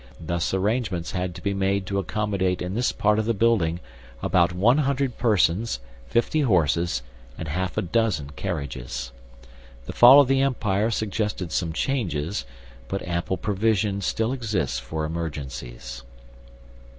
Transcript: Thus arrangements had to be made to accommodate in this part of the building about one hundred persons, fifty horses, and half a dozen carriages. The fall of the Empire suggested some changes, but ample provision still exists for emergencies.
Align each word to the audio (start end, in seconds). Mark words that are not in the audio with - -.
Thus 0.19 0.51
arrangements 0.51 1.11
had 1.11 1.35
to 1.35 1.43
be 1.43 1.53
made 1.53 1.85
to 1.85 1.99
accommodate 1.99 2.59
in 2.63 2.73
this 2.73 2.91
part 2.91 3.19
of 3.19 3.25
the 3.25 3.35
building 3.35 3.79
about 4.23 4.51
one 4.51 4.79
hundred 4.79 5.19
persons, 5.19 5.79
fifty 6.07 6.41
horses, 6.41 7.03
and 7.37 7.47
half 7.47 7.77
a 7.77 7.83
dozen 7.83 8.31
carriages. 8.31 9.11
The 9.85 9.93
fall 9.93 10.19
of 10.19 10.27
the 10.27 10.41
Empire 10.41 10.89
suggested 10.89 11.51
some 11.51 11.71
changes, 11.71 12.45
but 12.87 13.03
ample 13.07 13.37
provision 13.37 14.01
still 14.01 14.33
exists 14.33 14.79
for 14.79 15.05
emergencies. 15.05 16.01